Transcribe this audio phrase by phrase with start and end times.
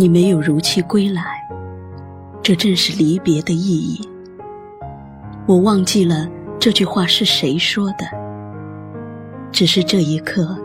[0.00, 1.24] 你没有如期归来，
[2.40, 4.08] 这正是离别的意义。
[5.44, 6.28] 我忘记了
[6.60, 8.06] 这句话是谁说的，
[9.50, 10.56] 只是这一刻，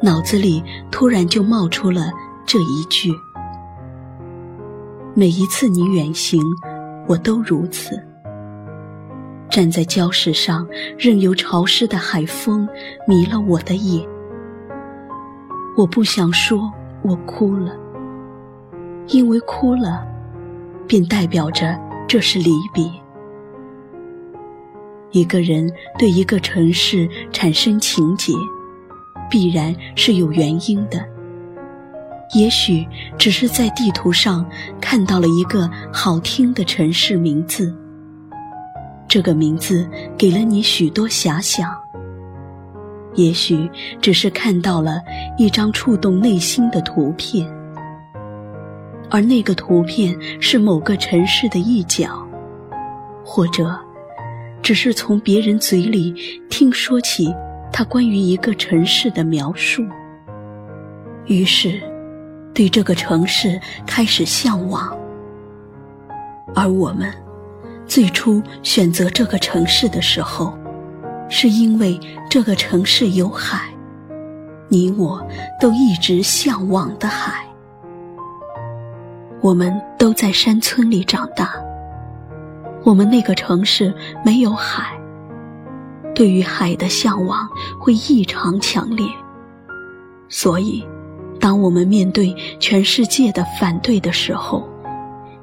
[0.00, 2.10] 脑子里突然就冒出了
[2.46, 3.12] 这一句。
[5.12, 6.40] 每一次你远行，
[7.06, 8.02] 我都如此。
[9.50, 10.66] 站在礁石上，
[10.96, 12.66] 任由潮湿的海风
[13.06, 14.02] 迷了我的眼。
[15.76, 17.76] 我不想说，我哭了，
[19.08, 20.06] 因为哭了，
[20.86, 22.84] 便代表着这是离别。
[25.10, 28.32] 一个人对一个城市产生情结，
[29.28, 31.04] 必然是有原因的。
[32.34, 32.86] 也许
[33.18, 34.48] 只是在地图上
[34.80, 37.74] 看到了一个好听的城市名字，
[39.06, 41.70] 这个名字给了你许多遐想。
[43.14, 45.02] 也许只是看到了
[45.36, 47.46] 一张触动内心的图片，
[49.12, 52.26] 而那个图片是某个城市的一角，
[53.22, 53.78] 或者
[54.62, 56.14] 只是从别人嘴里
[56.48, 57.30] 听说起
[57.70, 59.84] 他关于一个城市的描述，
[61.26, 61.78] 于是。
[62.54, 64.94] 对这个城市开始向往，
[66.54, 67.10] 而我们
[67.86, 70.52] 最初选择这个城市的时候，
[71.30, 73.70] 是因为这个城市有海，
[74.68, 75.26] 你我
[75.58, 77.42] 都一直向往的海。
[79.42, 81.52] 我们都在山村里长大，
[82.84, 83.92] 我们那个城市
[84.24, 84.98] 没有海，
[86.14, 87.48] 对于海的向往
[87.80, 89.06] 会异常强烈，
[90.28, 90.86] 所以。
[91.40, 94.64] 当我们面对全世界的反对的时候，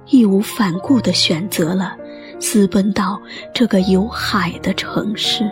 [0.06, 1.94] 义无反顾地选择了
[2.40, 3.22] 私奔到
[3.54, 5.44] 这个有海的城市。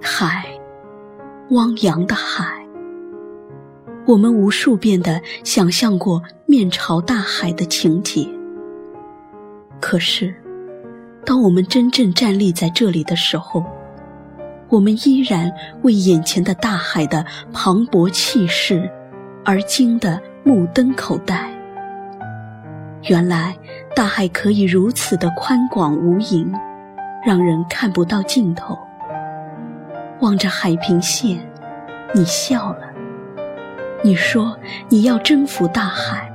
[0.00, 0.44] 海，
[1.50, 2.59] 汪洋的海。
[4.10, 8.28] 我们无数遍地想象过面朝大海的情节。
[9.78, 10.34] 可是，
[11.24, 13.64] 当我们真正站立在这里的时候，
[14.68, 18.90] 我们依然为眼前的大海的磅礴气势
[19.44, 21.48] 而惊得目瞪口呆。
[23.04, 23.56] 原来
[23.94, 26.52] 大海可以如此的宽广无垠，
[27.24, 28.76] 让人看不到尽头。
[30.18, 31.38] 望着海平线，
[32.12, 32.89] 你笑了。
[34.02, 34.56] 你说
[34.88, 36.26] 你要征服大海。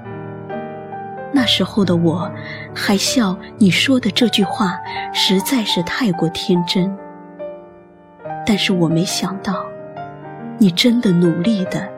[1.34, 2.32] 那时候的我，
[2.74, 4.80] 还笑你说的这句话
[5.14, 6.96] 实在是太过天真。
[8.46, 9.66] 但是我没想到，
[10.58, 11.90] 你真的努力的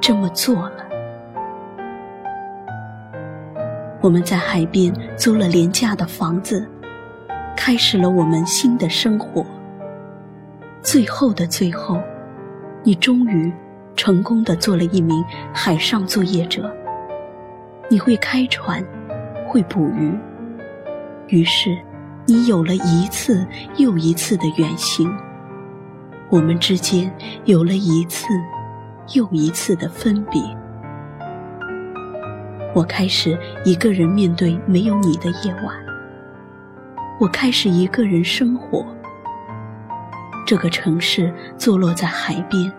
[0.00, 0.86] 这么做了。
[4.00, 6.66] 我们在海边租了廉价的房子，
[7.56, 9.44] 开始了我们新的生活。
[10.80, 12.00] 最后的最后，
[12.84, 13.52] 你终于
[13.98, 16.72] 成功的做了一名海上作业者。
[17.90, 18.82] 你会开船，
[19.44, 20.16] 会捕鱼，
[21.26, 21.76] 于是
[22.24, 23.44] 你有了一次
[23.76, 25.12] 又一次的远行。
[26.30, 27.12] 我们之间
[27.44, 28.26] 有了一次
[29.14, 30.40] 又一次的分别。
[32.74, 35.74] 我开始一个人面对没有你的夜晚。
[37.18, 38.86] 我开始一个人生活。
[40.46, 42.72] 这个城市坐落在海边，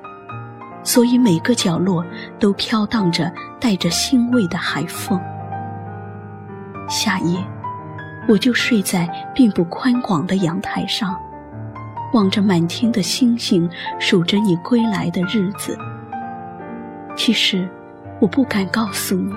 [0.92, 2.04] 所以每个角落
[2.40, 5.22] 都飘荡着带着腥味的海风。
[6.90, 7.38] 夏夜，
[8.28, 11.16] 我就睡在并不宽广的阳台上。
[12.14, 15.78] 望着满天的星星，数着你归来的日子。
[17.16, 17.70] 其实，
[18.20, 19.32] 我不敢告诉你，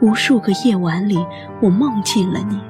[0.00, 1.18] 无数个夜晚里，
[1.60, 2.60] 我梦见了你，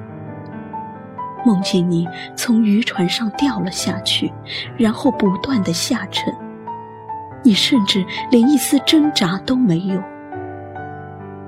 [1.45, 4.33] 梦见你从渔船上掉了下去，
[4.75, 6.33] 然后不断的下沉，
[7.43, 10.01] 你甚至连一丝挣扎都没有，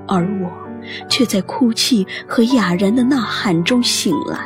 [0.08, 0.50] 而我
[1.08, 4.38] 却在哭泣和哑然的呐喊中醒来。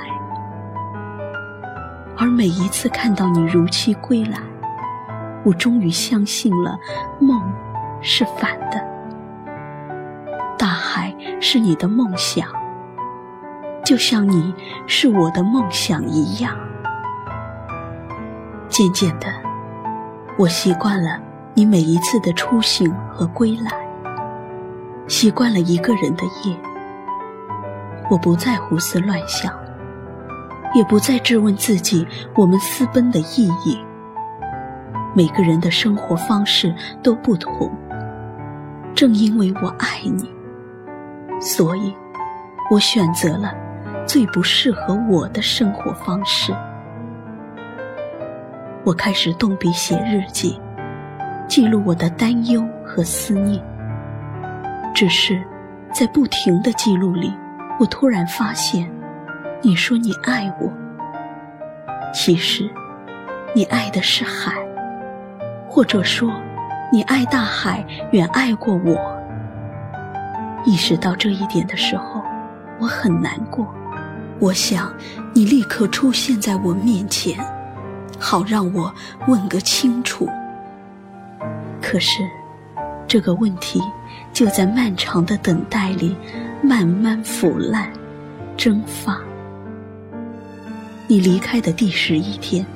[2.19, 4.39] 而每一次看到你如期归来，
[5.45, 6.79] 我终于相信了，
[7.21, 7.41] 梦
[8.01, 8.83] 是反的，
[10.59, 12.49] 大海是你的梦想，
[13.85, 14.55] 就像你
[14.87, 16.57] 是我的梦想一样。
[18.69, 19.27] 渐渐的，
[20.39, 21.21] 我习惯了
[21.59, 23.73] 你每一次的出行和归来，
[25.09, 26.55] 习惯了一个人的夜，
[28.11, 29.51] 我不再胡思乱想。
[30.75, 33.83] 也不再质问自己，我们私奔的意义。
[35.15, 37.73] 每个人的生活方式都不同，
[38.95, 40.31] 正因为我爱你，
[41.41, 41.97] 所以，
[42.71, 43.55] 我选择了
[44.07, 46.55] 最不适合我的生活方式。
[48.85, 50.61] 我开始动笔写日记，
[51.49, 53.63] 记录我的担忧和思念。
[54.95, 55.43] 只是，
[55.93, 57.33] 在不停的记录里，
[57.79, 58.91] 我突然发现，
[59.63, 60.73] 你说你爱我，
[62.13, 62.69] 其实，
[63.55, 64.53] 你爱的是海，
[65.69, 66.33] 或者说，
[66.91, 68.99] 你爱大海远爱过我。
[70.65, 72.23] 意识到这一点的时候，
[72.81, 73.67] 我很难过。
[74.41, 74.93] 我想，
[75.35, 77.39] 你立刻出现在我面前，
[78.19, 78.93] 好让我
[79.27, 80.29] 问个清楚。
[81.89, 82.29] 可是，
[83.07, 83.81] 这个问题
[84.33, 86.17] 就在漫长的等待里
[86.61, 87.93] 慢慢腐烂、
[88.57, 89.21] 蒸发。
[91.07, 92.67] 你离开的第十一天，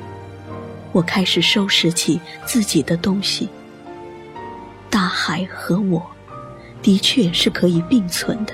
[0.93, 3.49] 我开始收拾起自己的东西。
[4.89, 6.09] 大海和我，
[6.81, 8.53] 的确是可以并存的。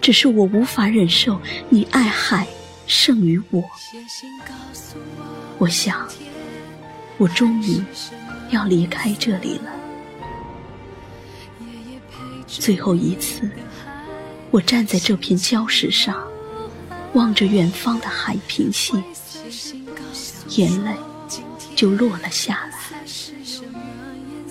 [0.00, 2.48] 只是我无法忍受你爱海
[2.88, 3.62] 胜于我。
[5.58, 6.04] 我想，
[7.16, 7.80] 我终于
[8.50, 9.70] 要离开这里了。
[12.46, 13.50] 最后一次，
[14.50, 16.16] 我站在这片礁石上，
[17.14, 19.02] 望着远方的海平线，
[20.50, 20.92] 眼泪
[21.74, 22.78] 就落了下来。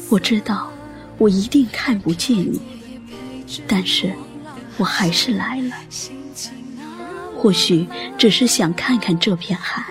[0.10, 0.72] 我知道，
[1.18, 2.62] 我一定看不见你，
[3.68, 4.14] 但是。
[4.78, 5.74] 我还是来了，
[7.38, 7.88] 或许
[8.18, 9.86] 只是想看看这片海。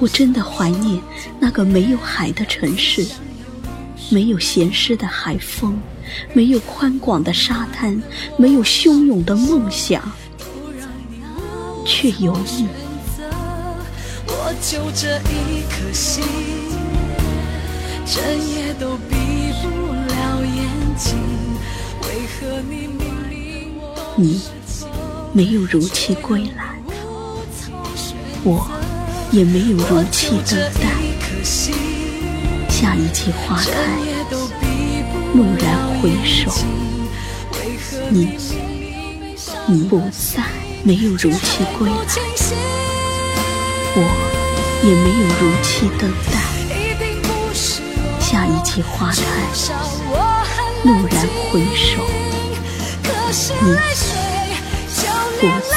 [0.00, 1.02] 我真的怀念
[1.40, 3.06] 那个没有海的城市，
[4.10, 5.78] 没有咸湿的海风，
[6.32, 8.00] 没有宽广的沙滩，
[8.36, 10.00] 没有汹涌的梦想，
[11.84, 12.68] 却有你。
[14.26, 16.22] 我就这一颗心，
[18.06, 19.16] 整夜都闭
[19.62, 21.18] 不了眼睛，
[22.02, 22.06] 为
[22.38, 22.88] 何你？
[24.16, 24.40] 你
[25.32, 26.76] 没有如期归来，
[28.42, 28.68] 我
[29.30, 30.88] 也没有如期等待。
[32.70, 33.70] 下一季花开，
[35.34, 35.66] 蓦然
[36.00, 36.50] 回首，
[38.08, 38.38] 你
[39.66, 40.42] 你不在，
[40.82, 41.96] 没有如期归来，
[43.94, 43.98] 我
[44.82, 46.02] 也没有如期等
[46.32, 46.34] 待。
[48.20, 49.18] 下一季花开，
[50.84, 52.06] 蓦然回首。
[53.60, 53.66] 你
[55.40, 55.74] 不在。